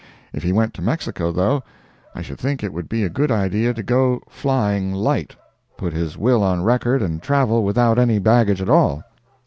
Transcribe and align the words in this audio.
If 0.33 0.41
he 0.41 0.51
went 0.51 0.73
to 0.73 0.81
Mexico, 0.81 1.31
though, 1.31 1.61
I 2.15 2.23
should 2.23 2.39
think 2.39 2.63
it 2.63 2.73
would 2.73 2.89
be 2.89 3.03
a 3.03 3.07
good 3.07 3.29
idea 3.29 3.71
to 3.71 3.83
go 3.83 4.23
"flying 4.29 4.91
light"—put 4.95 5.93
his 5.93 6.17
will 6.17 6.41
on 6.41 6.63
record 6.63 7.03
and 7.03 7.21
travel 7.21 7.63
without 7.63 7.99
any 7.99 8.17
baggage 8.17 8.63
at 8.63 8.67
all. 8.69 9.03